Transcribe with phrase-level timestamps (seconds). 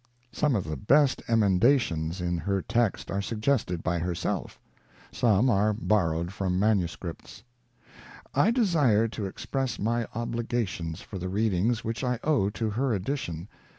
[0.31, 4.59] Some of the best emendations in her text are suggested by herself;
[5.11, 7.43] some are borrowed from the manuscripts.
[8.33, 13.41] I desire to express my obligation for the readings which I owe to her edition,
[13.41, 13.47] notably xxviii INTRODUCTION.